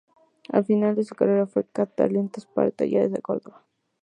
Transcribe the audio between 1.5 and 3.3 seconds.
cazatalentos para Talleres de